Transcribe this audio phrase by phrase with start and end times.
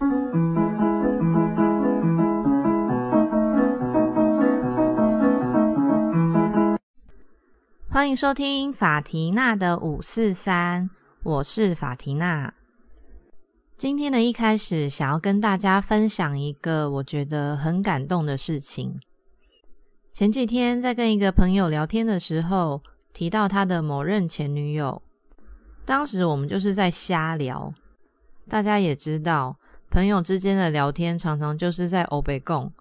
[0.00, 0.08] 欢
[8.08, 10.88] 迎收听法缇娜的五四三，
[11.22, 12.54] 我是法缇娜。
[13.76, 18.98] 今天的一开始，想要跟大家分享一个我觉得很感动的事情。
[20.14, 22.82] 前几天在跟一个朋友聊天的时候，
[23.12, 25.02] 提到他的某任前女友，
[25.84, 27.74] 当时我们就是在瞎聊。
[28.48, 29.58] 大家也知道，
[29.90, 32.72] 朋友之间的聊天常常就是在欧北共，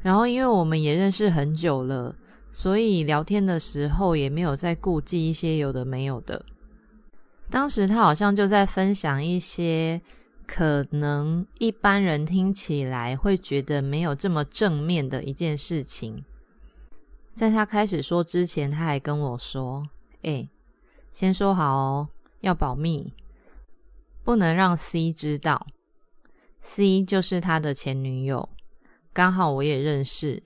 [0.00, 2.16] 然后因为我们也认识很久了。
[2.52, 6.44] 所以聊天的时候也没有再顾忌一些有的没有的。
[7.48, 10.00] 当时他好像就在分享一些
[10.46, 16.24] 可能一般人听起来会觉得没有这么正面的一件事情。
[17.36, 19.86] 在他开始说之前，他还跟我说
[20.22, 20.48] ：“哎，
[21.12, 22.08] 先说好哦，
[22.40, 23.14] 要保密，
[24.24, 25.68] 不能让 C 知道。
[26.60, 28.48] C 就是他的前女友，
[29.12, 30.42] 刚好我也认识。”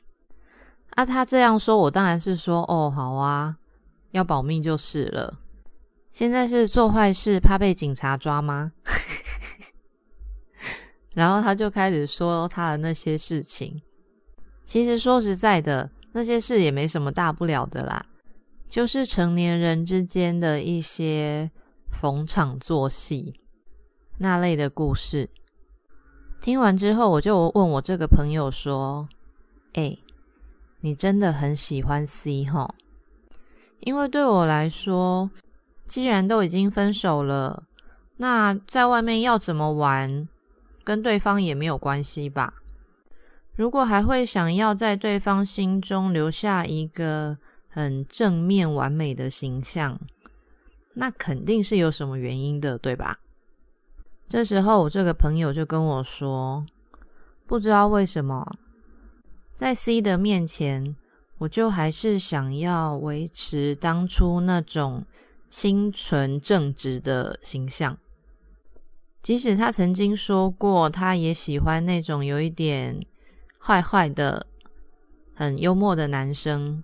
[0.91, 3.57] 啊，他这样说，我当然是说，哦，好啊，
[4.13, 5.41] 要保密就是了。
[6.11, 8.71] 现在是做坏事怕被警察抓吗？
[11.15, 13.83] 然后他就开始说他的那些事情。
[14.65, 18.07] 其实说实在的，那些事也没什么大不了的啦，
[18.69, 21.51] 就是成年人之间的一些
[21.91, 23.41] 逢场作戏
[24.19, 25.29] 那类的故事。
[26.45, 29.09] 听完之后，我就问我这个朋友说
[29.73, 29.97] ：“哎。”
[30.83, 32.75] 你真的很喜欢 C 哈？
[33.81, 35.31] 因为对我来说，
[35.87, 37.63] 既然都已经分手了，
[38.19, 40.29] 那在外面要怎么玩，
[40.85, 42.53] 跟对方也没有关系吧？
[43.57, 47.39] 如果还会想要在对方心中留下一个
[47.71, 49.99] 很正面完美的形象，
[50.93, 53.21] 那肯定是有什么原因的，对吧？
[54.29, 56.65] 这时候，我这个朋友就跟我说，
[57.47, 58.57] 不知道为什么。
[59.53, 60.97] 在 C 的面前，
[61.39, 65.05] 我就还是想要维持当初那种
[65.49, 67.97] 清纯正直的形象。
[69.23, 73.01] 即使他曾经说过，他也喜欢那种有一点
[73.61, 74.47] 坏坏的、
[75.35, 76.83] 很幽默的男生，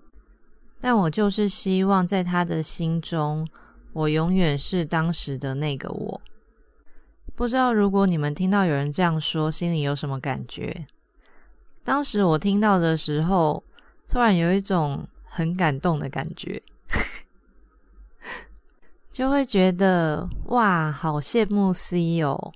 [0.80, 3.48] 但我就是希望在他的心中，
[3.92, 6.20] 我永远是当时的那个我。
[7.34, 10.86] 不知道如果你们听到有人这样说，心里有什么感觉？
[11.82, 13.64] 当时我听到的时候，
[14.06, 16.62] 突然有一种很感动的感觉，
[19.10, 22.52] 就会觉得哇，好羡慕 C 哦！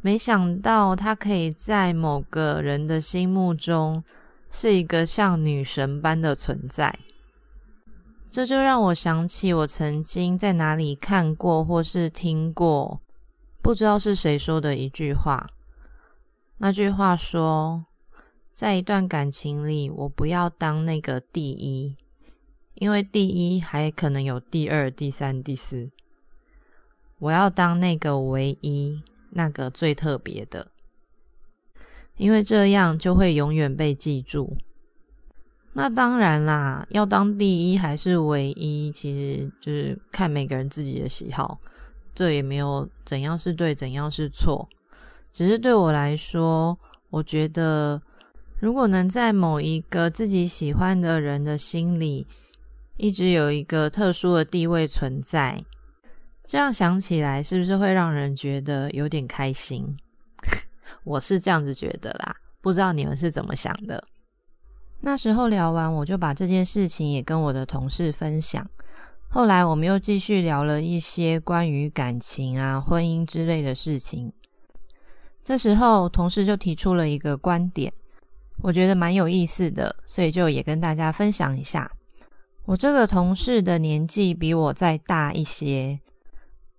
[0.00, 4.02] 没想到他可以在某个人的心目中
[4.50, 6.98] 是一个像女神般的存在，
[8.30, 13.02] 这就让我想起我曾经在哪里看过或是听过，
[13.62, 15.48] 不知道是谁说的一句话。
[16.58, 17.86] 那句话说。
[18.52, 21.96] 在一段感情里，我不要当那个第一，
[22.74, 25.90] 因为第一还可能有第二、第三、第四。
[27.20, 30.72] 我要当那个唯一，那个最特别的，
[32.16, 34.58] 因为这样就会永远被记住。
[35.72, 41.58] 那当然啦，要当第一还是唯一，其实就是看每个人自己的喜好，
[42.20, 44.68] 这也没有怎样是对，怎样是错。
[45.32, 48.02] 只是对我来说，我觉得。
[48.58, 52.26] 如果能在某一个自己喜欢的人的心里，
[52.98, 55.64] 一直有一个特殊的地位存在，
[56.44, 59.96] 这样想起来是不是会让人觉得有点开心？
[61.04, 64.04] 我是这样子觉得啦，不知道你们是怎么想的。
[65.00, 68.68] 那时候聊完，我就把这件事情也跟我的同事分享。
[69.32, 74.32] 后来我们又继续聊了一些关于感情啊、婚姻之类的事情。
[75.44, 77.92] 这时候，同事就提出了一个观点。
[78.60, 81.92] 我觉得蛮有意思的，所以就也跟大家分享一下。
[82.64, 86.00] 我这个同事的年纪比我再大一些，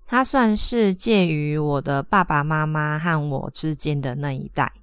[0.06, 4.74] 他算是介于我的爸爸妈妈和我之间的那一代。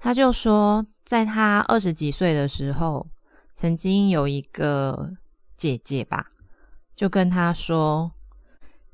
[0.00, 3.06] 他就说，在他二十几岁的时候，
[3.54, 5.12] 曾经有一个
[5.56, 6.31] 姐姐吧，
[7.02, 8.12] 就跟他说：“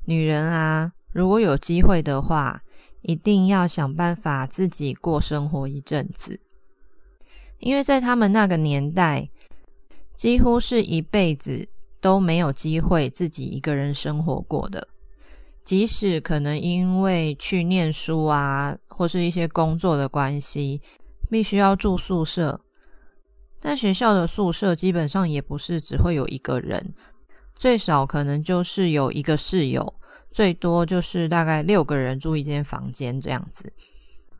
[0.05, 2.63] 女人啊，如果有机会的话，
[3.03, 6.39] 一定要想办法自己过生活一阵子。”
[7.61, 9.29] 因为在他们那个年代，
[10.15, 11.69] 几乎是一辈子
[12.01, 14.87] 都没有机会自己一个人生活过的。
[15.63, 20.81] 即使可能因为去念书啊，或是一些工作的关系，
[21.29, 22.59] 必须要住宿舍，
[23.59, 26.95] 但学校的宿舍基本上也不是只会有一个人，
[27.59, 29.93] 最少可能就是有一个室友，
[30.31, 33.71] 最多就是大概六个人住一间房间这样子。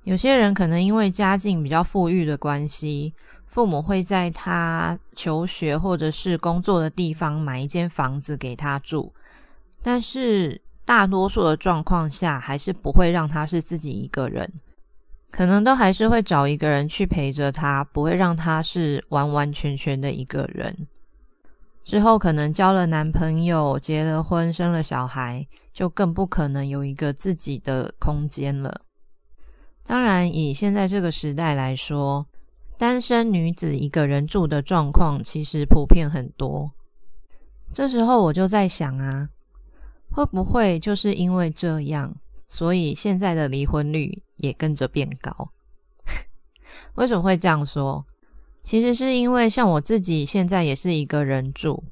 [0.05, 3.13] 有些人可能因为家境比较富裕的关系，
[3.45, 9.11] 父母会在他求学或者是工作的地方买一间房子给他住，
[9.83, 14.49] 但是大多数的状况下，还是不会让他是自己一个人，
[15.29, 20.87] 可能都还是会找一个人去陪着他，不会让他是完完全全的一个人。
[21.89, 28.81] 之后可能交了男朋友，结了婚，生了小孩，就更不可能有一个自己的空间了。
[29.87, 32.27] 当然，以现在这个时代来说，
[32.77, 36.69] 单身女子一个人住的状况其实普遍很多。
[37.73, 39.27] 这时候我就在想啊，
[40.11, 42.15] 会不会就是因为这样，
[42.47, 45.49] 所以现在的离婚率也跟着变高？
[46.93, 48.05] 为什么会这样说？
[48.63, 51.83] 其实是因为像我自己现在也是一个人住，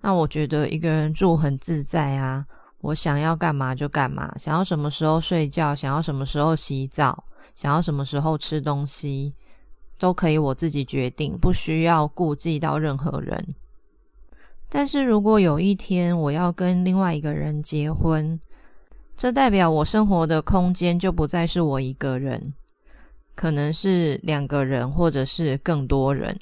[0.00, 2.46] 那我觉得一个人住很自在啊，
[2.82, 7.24] 我想要干嘛就干嘛，想要什么时候睡觉，想要什么时候洗澡，
[7.54, 9.34] 想要什么时候吃东西，
[9.98, 13.54] 都可以我自己决定，不需要顾忌到任何人。
[14.68, 18.38] 但是如果有一天我要跟另外一个人结婚，
[19.16, 22.54] 这代表我生活的空间就不再是我一个人。
[23.34, 26.38] 可能是两个人，或者是更多人。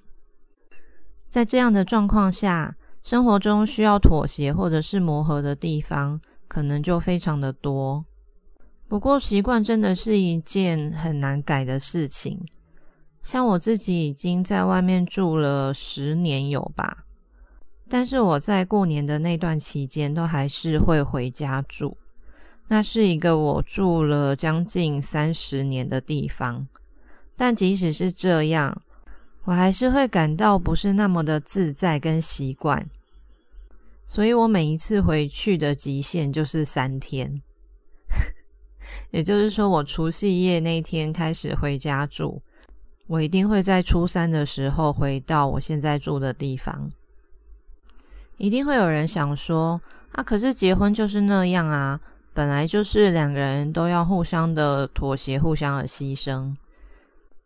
[1.28, 8.04] 在这样的状况下，生活中需要妥协或者是磨合的地方，可能就非常的多。
[8.88, 12.46] 不过，习惯真的是一件很难改的事情。
[13.22, 17.04] 像我自己已经在外面住了十年有吧，
[17.88, 21.98] 但是我在过年的那段期间，都还是会回家住。
[22.68, 26.68] 那是一个我住了将近三十年的地方。
[27.36, 28.82] 但即使是这样，
[29.44, 32.88] 我还是会感到不是那么的自在跟习惯，
[34.06, 37.40] 所以我每一次回去的极限就是三天，
[39.12, 42.42] 也就是说，我除夕夜那天开始回家住，
[43.06, 46.90] 我一定会在初三的时候回到我现在住的地方。
[48.36, 49.80] 一定会有人想说，
[50.12, 52.00] 啊，可是结婚就是那样啊，
[52.38, 56.54] 本来就是两个人都要互相的妥协，互相的牺牲。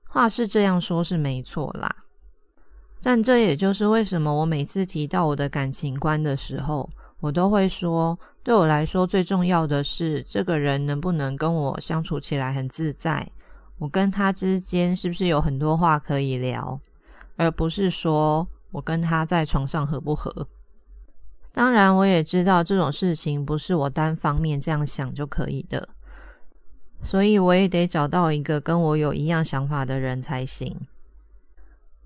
[0.06, 1.90] 话是这样说，是没错啦。
[3.02, 6.86] 但这也就是为什么我每次提到我的感情观的时候，
[7.20, 13.26] 我都会说，对我来说最重要的是这个人能不能跟我相处起来很自在，
[13.78, 16.78] 我跟他之间是不是有很多话可以聊，
[17.36, 20.46] 而不是说我跟他在床上合不合。
[21.52, 25.88] 当然，我也知道这种事情不是我单方面这样想就可以的。
[27.02, 30.74] 所以我也得找到一个跟我有一样想法的人才行。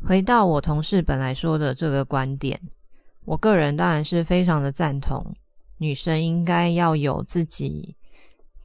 [0.05, 2.61] 回到我同事本来说的这个观点，
[3.25, 5.35] 我个人当然是非常的赞同，
[5.79, 7.95] 女生应该要有自己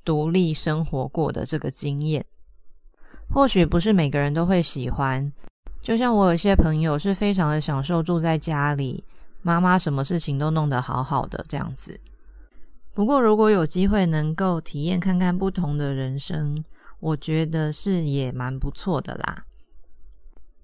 [0.04, 2.25] 独立生活过的这个经验。
[3.33, 5.31] 或许不是每个人都会喜欢，
[5.81, 9.04] 就像我有些朋友是非常的享受住在家里，
[9.42, 12.00] 妈妈什么事情都弄得好好的这样子。
[12.94, 16.64] 不过，如果有机会能够体验看看不同的人生，
[17.00, 19.46] 我觉得是也蛮不错的啦。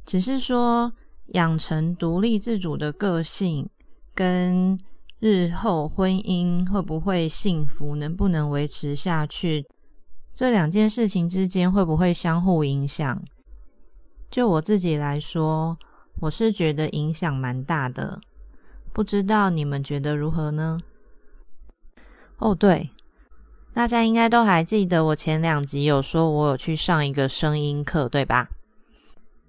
[0.05, 0.91] 只是说，
[1.27, 3.69] 养成独立自主的个性，
[4.13, 4.77] 跟
[5.19, 9.65] 日后婚姻会不会幸福，能不能维持下去，
[10.33, 13.23] 这两件事情之间会不会相互影响？
[14.29, 15.77] 就我自己来说，
[16.19, 18.19] 我是觉得影响蛮大的。
[18.97, 20.79] 不知道你们觉得如何呢？
[22.39, 22.89] 哦，对，
[23.71, 28.49] 大家应该都还记得我前两集有说，我有去上一个声音课，对吧？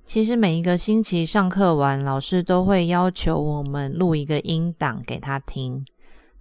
[0.05, 5.83] 其实每一个星期上课完，老师都会要求我们录一个音档给他听。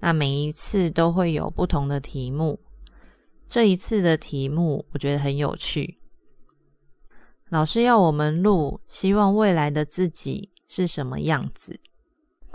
[0.01, 2.59] 那每一次都会有不同的题目。
[3.47, 5.97] 这一次的题目我觉得很有趣，
[7.47, 11.79] 老师要我们录，希望未来的自己是什么样子，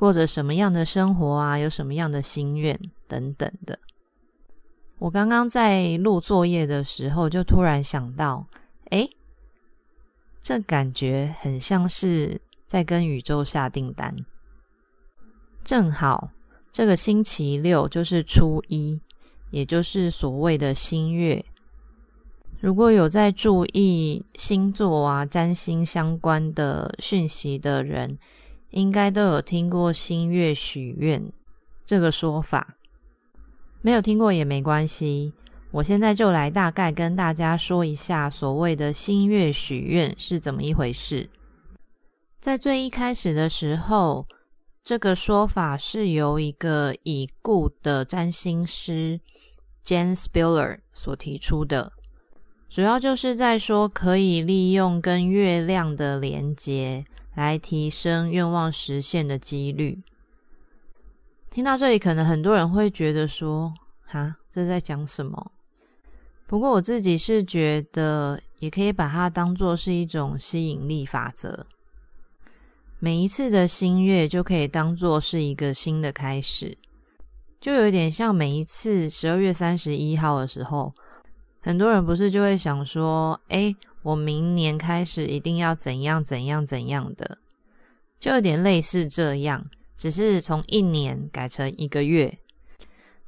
[0.03, 1.57] 过着什么样的生活啊？
[1.57, 2.77] 有什么样的心愿？
[3.07, 3.79] 等等的，
[4.99, 8.45] 我刚刚在录作业的时候，就突然想到，
[8.91, 9.09] 哎，
[10.41, 14.13] 这感觉很像是在跟宇宙下订单。
[15.63, 16.33] 正好
[16.73, 19.01] 这个星期六就是初一，
[19.53, 21.45] 也就是所谓的新月。
[22.59, 28.19] 如果有在注意星座啊、占星相关的讯息的人，
[28.73, 31.33] 应该都有听过新月许愿
[31.87, 32.77] 这个说法。
[33.81, 35.33] 没有听过也没关系，
[35.71, 41.31] 我现在就来大概跟大家说一下所谓的新月许愿是怎么一回事。
[42.41, 44.27] 在最一开始的时候，
[44.83, 49.21] 这个说法是由一个已故的占星师
[49.85, 51.93] Jane Spiller 所提出的。
[52.69, 60.03] 主要就是在说可以利用跟月亮的连接来提升愿望实现的几率。
[61.51, 63.75] 听到这里，可能很多人会觉得说
[64.07, 65.53] ：“哈，这在讲什么？”
[66.47, 71.67] 不过我自己是觉得，也可以把它当做是一种吸引力法则。
[72.99, 76.77] 每一次的新月就可以当做是一个新的开始，
[77.61, 80.93] 就有点像每一次十二月三十一号的时候。
[81.61, 87.39] 很多人不是就会想说，哎，我明年开始一定要怎样怎样怎样的，
[88.19, 89.65] 就有点类似这样，
[89.97, 92.39] 只是从一年改成一个月，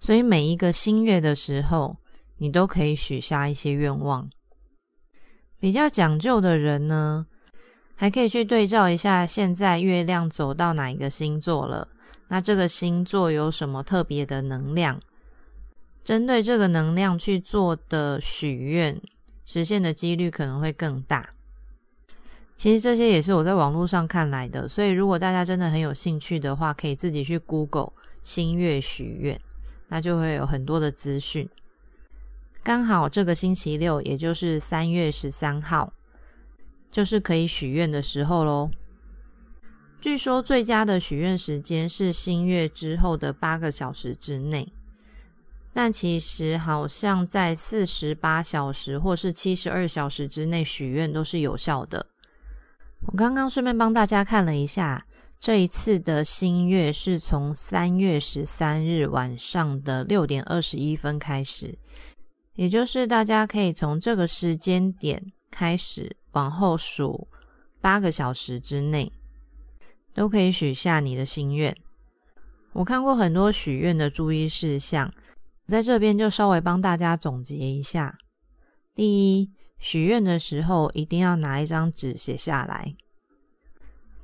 [0.00, 1.96] 所以每一个新月的时候，
[2.38, 4.28] 你都可以许下一些愿望。
[5.60, 7.26] 比较讲究的人呢，
[7.94, 11.88] 还可以去对照一下现在月亮走到哪一个星座了，
[12.28, 15.00] 那这个星座有什么特别的能量？
[16.02, 19.00] 针对这个能量去做的许愿，
[19.44, 21.30] 实现的几率可能会更大。
[22.56, 29.40] 其实这些也是我在网络上看来的，所以如果大家真的很有兴趣的话，可以自己去 Google 星月许愿，
[29.88, 31.48] 那就会有很多的资讯。
[32.62, 35.92] 刚好这个星期六，也就是三月十三号，
[36.90, 38.70] 就是可以许愿的时候喽。
[40.00, 44.72] 据说最佳的许愿时间是新月之后的八个小时之内。
[45.76, 52.06] 但其实好像在四十八小时或是七十二小时之内许愿都是有效的。
[53.06, 55.04] 我刚刚顺便帮大家看了一下，
[55.40, 61.76] 这一次的新月是从三月十三日晚上的六点二十一分开始，
[62.54, 67.26] 也就是大家可以从这个时间点开始往后数
[67.80, 69.12] 八个小时之内，
[70.14, 71.76] 都可以许下你的心愿。
[72.74, 75.12] 我看过很多许愿的注意事项。
[75.66, 78.18] 在这边就稍微帮大家总结一下：
[78.94, 82.96] 第一，许愿的时候一定要拿一张纸写下来；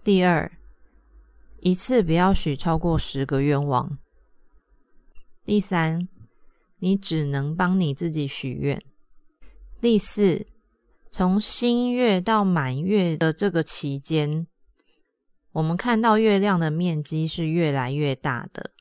[0.05, 0.53] 第二，
[1.61, 3.99] 一次不要许超过十个愿望；
[5.45, 6.07] 第三，
[6.79, 8.79] 你只能帮你自己许愿；
[9.81, 10.47] 第四，
[11.11, 14.47] 从新月到满月的这个期间，
[15.53, 18.73] 我们看到月亮的面积是越来越大的。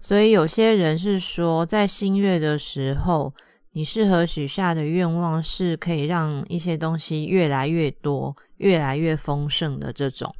[0.00, 3.34] 所以有些人是说，在新月的时候，
[3.72, 10.34] 你适合许下的愿望是可以让一些东西越来越多、越来越丰盛的这种。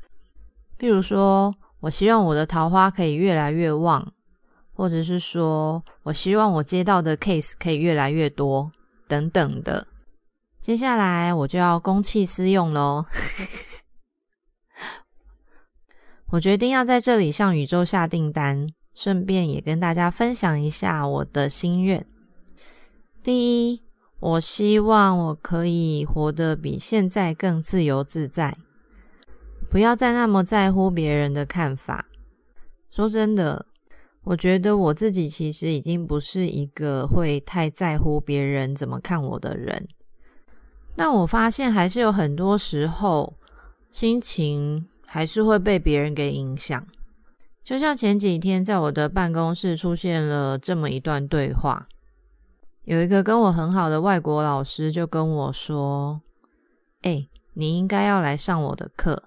[0.79, 4.13] 譬如说，我希望我的桃花可以越来越旺，
[4.73, 8.73] 或者是说我希望我接到的 case 可以越来越多，
[9.07, 9.87] 等等的。
[10.59, 13.05] 接下来我就要公器私用喽，
[16.33, 18.67] 我决定要在这里向宇宙下订单。
[19.03, 22.05] 顺便也跟大家分享一下我的心愿。
[23.23, 23.81] 第一，
[24.19, 28.59] 我希望我可以活得比现在更自由自在，
[29.71, 32.11] 不要再那么在乎别人的看法。
[32.91, 33.65] 说真的，
[34.23, 39.89] 我觉得我自己其实已经不是一个会太在乎别人怎么看我的人。
[40.95, 43.33] 但我发现还是有很多时候，
[43.91, 46.87] 心情还是会被别人给影响。
[47.71, 51.87] 就像前几天在我的办公室出现了这么一段对话，
[52.83, 56.21] 有一个跟我很好的外国老师就跟我说
[57.03, 59.23] ：“哎，你应该要来上我的课，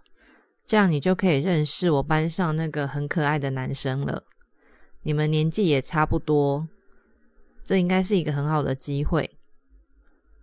[0.65, 4.23] 这样你就可以认识我班上那个很可爱的男生了。
[5.03, 6.67] 你们年纪也差不多，
[7.63, 9.37] 这应该是一个很好的机会。”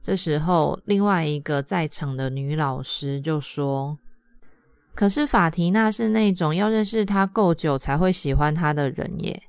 [0.00, 3.99] 这时候，另外一个在场的女老师就说。
[4.94, 9.42] 可是法提娜是那种要认识他够久才会喜欢他的人耶。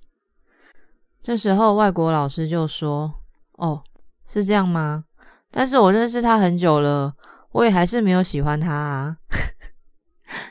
[1.22, 3.14] 这时候外国老师就说
[3.58, 3.84] ：“哦，
[4.28, 5.04] 是这样吗？
[5.52, 7.14] 但是我认识他很久了，
[7.52, 9.18] 我也还是没有喜欢他啊。”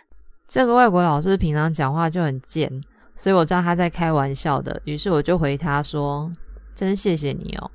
[0.47, 2.70] 这个外国老师平常讲话就很贱，
[3.16, 6.30] 所以我知道他在开玩笑的，于是我就回他说
[6.75, 7.70] ：“真谢谢你哦。”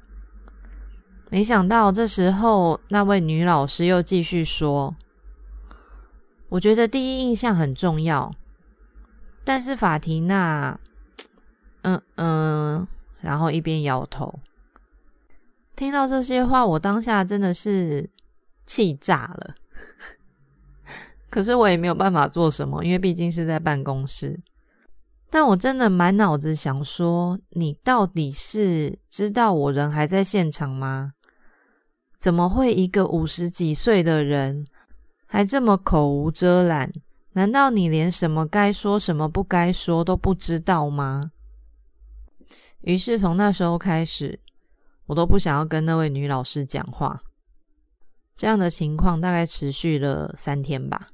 [1.31, 4.95] 没想到这时候那位女老师又继续说。
[6.50, 8.34] 我觉得第一印象很重要，
[9.44, 10.80] 但是法提娜，
[11.82, 12.88] 嗯嗯，
[13.20, 14.40] 然后一边摇头。
[15.75, 18.10] 听到这些话，我当下真的是
[18.66, 19.56] 气炸了。
[21.30, 24.40] 可是我也没有办法做什么，因为毕竟是在办公室。
[25.30, 31.12] 但我真的满脑子想说，你到底是知道我人还在现场吗？
[32.18, 34.66] 怎么会一个五十几岁的人？
[35.25, 36.91] 还这么口无遮拦？
[37.34, 41.32] 难道你连什么该说、什么不该说都不知道吗？
[42.82, 44.39] 于是从那时候开始，
[45.08, 47.24] 我都不想要跟那位女老师讲话。
[48.36, 51.10] 这样的情况大概持续了三天吧。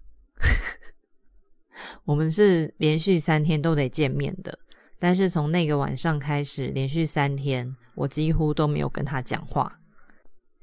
[2.05, 4.59] 我们是连续三天都得见面的，
[4.99, 9.79] 但是从那个晚上开始，连续三天我几乎都没有跟他讲话，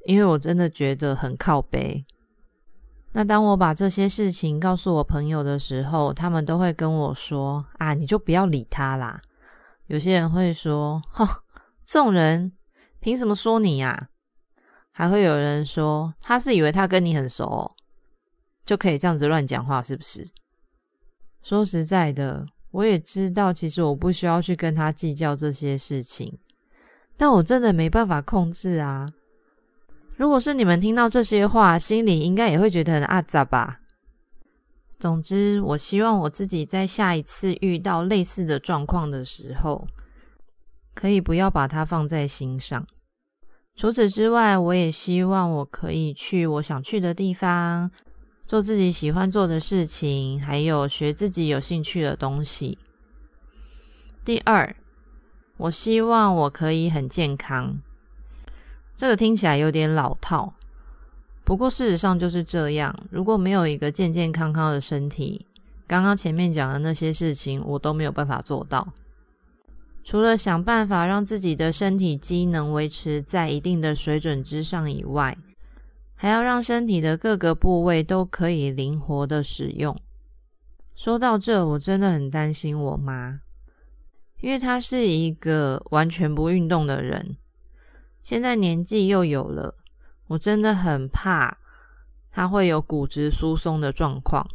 [0.04, 2.06] 因为我真的觉得很靠背。
[3.12, 9.20] 那当我把这些事情告诉我朋友的时候，他们都会跟我说：“啊，你就不要理他啦。”
[9.88, 11.42] 有些人会说：“哈，
[11.84, 12.52] 这种人
[13.00, 14.10] 凭什么说你呀？”
[14.92, 17.74] 还会有人说：“他是以为他跟你很熟，
[18.66, 20.28] 就可以这样子乱讲话，是不是？”
[21.42, 26.38] 说实在的，我也知道，其实我不需要去跟他计较这些事情，
[27.16, 29.08] 但我真的没办法控制啊。
[30.18, 33.78] 如果是你们听到这些话，心里应该也会觉得很阿杂吧。
[34.98, 39.86] 总之，我希望我自己在下一次遇到类似的状况的时候，
[40.92, 42.84] 可以不要把它放在心上。
[43.76, 47.88] 除此之外，我也希望我可以去我想去的地方，
[48.44, 52.76] 做自己喜欢做的事情，还有学自己有兴趣的东西。
[54.24, 54.74] 第二，
[55.58, 57.78] 我希望我可以很健康。
[58.98, 60.52] 这个听起来有点老套，
[61.44, 62.92] 不过事实上就是这样。
[63.10, 65.46] 如果没有一个健健康康的身体，
[65.86, 68.92] 刚刚前面讲的那些事情我都没有办法做到。
[70.02, 75.38] 除了想办法让自己的身体机能维持在一定的水准之上以外，
[76.16, 79.96] 还要让身体的各个部位都可以灵活的使用。
[80.96, 83.38] 说到这，我真的很担心我妈，
[84.40, 87.36] 因为她是一个完全不运动的人。
[88.28, 89.74] 现在年纪又有了，
[90.26, 91.56] 我真的很怕
[92.30, 94.46] 他会有骨质疏松的状况。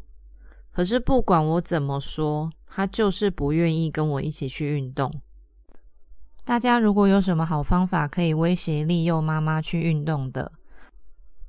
[0.71, 5.19] 可是不管我怎么说，他就是不愿意跟我一起去运动。
[6.45, 10.51] 大家如果有什么好方法可以威胁利诱妈妈去运动的，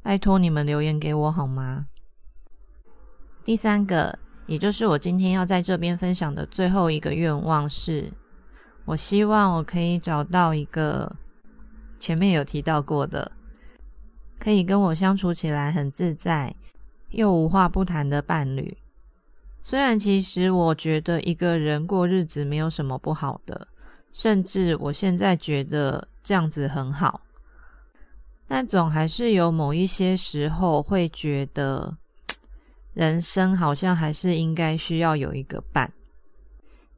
[0.02, 1.88] 拜托你们留言给我好吗？
[3.44, 8.10] 第三个，也就是我今天要在这边分享的最后一个愿望是，
[8.86, 11.16] 我希望我可以找到一个。
[12.04, 13.32] 前面有提到过的，
[14.38, 16.54] 可以跟我相处起来很自在
[17.08, 18.76] 又无话不谈的伴侣。
[19.62, 23.68] 虽然其实我觉得一个人过日子没有什么不好的，
[24.12, 27.22] 甚至我现在觉得这样子很好，
[28.46, 31.96] 但总还是有某一些时候会觉得，
[32.92, 35.90] 人生好像还是应该需要有一个伴。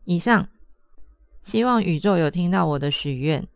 [0.03, 0.49] 以上，
[1.45, 3.47] 希望宇宙有听到我的许愿。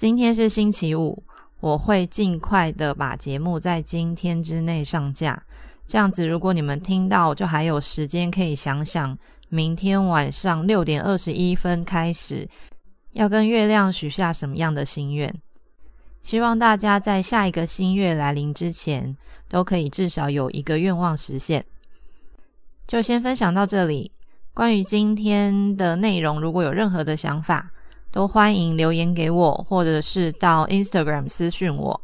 [0.00, 1.22] 今天是星期五，
[1.60, 5.42] 我会尽快的把节目在今天之内上架。
[5.86, 9.18] 这样子，如果你们听到，就还有时间可以想想，
[9.50, 12.48] 明天晚上六点二十一分开始
[13.12, 15.30] 要跟月亮许下什么样的心愿。
[16.22, 19.14] 希望大家在下一个新月来临之前，
[19.50, 21.62] 都可以至少有一个愿望实现。
[22.86, 24.10] 就先分享到这里。
[24.54, 27.70] 关于今天的内容，如果有任何的想法，
[28.12, 32.00] 都欢迎留言给我，或者是到 Instagram 私讯我。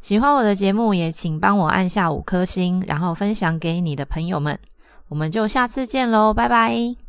[0.00, 4.58] 喜欢我的节目，也请帮我按下五颗星，然后分享给你的朋友们。
[5.08, 7.05] 我们就下次见喽，拜拜。